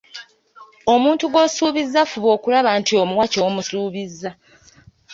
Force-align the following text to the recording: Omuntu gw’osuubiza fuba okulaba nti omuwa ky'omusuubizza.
Omuntu 0.93 1.23
gw’osuubiza 1.31 2.01
fuba 2.11 2.29
okulaba 2.37 2.69
nti 2.79 2.93
omuwa 3.01 3.25
ky'omusuubizza. 3.33 4.29